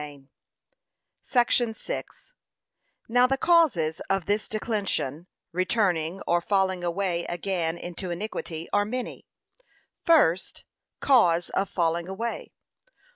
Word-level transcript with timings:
(Matt 0.01 0.21
12:44,45) 1.31 2.05
Now 3.07 3.27
the 3.27 3.37
causes 3.37 3.99
of 4.09 4.25
this 4.25 4.47
declension, 4.47 5.27
returning, 5.51 6.21
or 6.25 6.41
falling 6.41 6.83
away 6.83 7.23
again 7.25 7.77
into 7.77 8.09
iniquity, 8.09 8.67
are 8.73 8.83
many. 8.83 9.27
First 10.03 10.63
[Cause 11.01 11.51
of 11.51 11.69
falling 11.69 12.07
away. 12.09 12.51